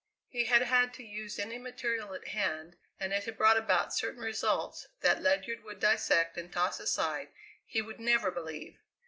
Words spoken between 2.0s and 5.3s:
at hand, and it had brought about certain results that